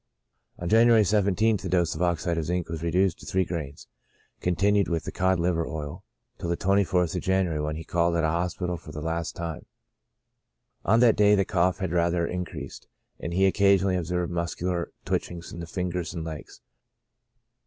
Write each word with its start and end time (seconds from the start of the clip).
On 0.57 0.67
January 0.67 1.03
17th 1.03 1.61
the 1.61 1.69
dose 1.69 1.93
of 1.93 2.01
oxide 2.01 2.35
of 2.39 2.45
zinc 2.45 2.69
was 2.69 2.81
reduced 2.81 3.19
to 3.19 3.27
three 3.27 3.45
grains, 3.45 3.87
continued 4.39 4.87
with 4.87 5.03
the 5.03 5.11
cod 5.11 5.39
liver 5.39 5.67
oil 5.67 6.03
till 6.39 6.49
the 6.49 6.57
24th 6.57 7.15
of 7.15 7.21
January, 7.21 7.61
when 7.61 7.75
he 7.75 7.83
called 7.83 8.15
at 8.15 8.21
the 8.21 8.27
hospital 8.27 8.79
TREATMENT. 8.79 8.83
121 8.95 9.61
for 9.61 9.61
the 9.61 9.61
last 9.61 9.63
time. 9.63 9.65
On 10.83 11.01
that 11.01 11.15
day 11.15 11.35
the 11.35 11.45
cough 11.45 11.77
had 11.77 11.91
rather 11.91 12.25
in 12.25 12.45
creased, 12.45 12.87
and 13.19 13.31
he 13.31 13.45
occasionally 13.45 13.95
observed 13.95 14.31
muscular 14.33 14.91
twitchings 15.05 15.53
in 15.53 15.59
the 15.59 15.67
finger^ 15.67 16.11
and 16.15 16.23
legs. 16.23 16.61